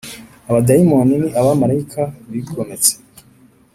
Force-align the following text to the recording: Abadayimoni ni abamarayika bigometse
Abadayimoni 0.49 1.13
ni 1.21 1.29
abamarayika 1.39 2.01
bigometse 2.31 2.93